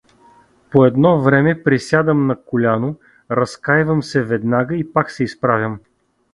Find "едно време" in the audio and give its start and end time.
0.85-1.63